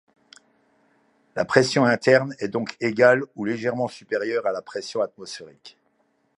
La 1.35 1.45
pression 1.45 1.85
interne 1.85 2.35
est 2.39 2.47
donc 2.47 2.75
égale 2.79 3.21
ou 3.35 3.45
légèrement 3.45 3.87
supérieure 3.87 4.47
à 4.47 4.51
la 4.51 4.63
pression 4.63 4.99
atmosphérique. 5.03 5.77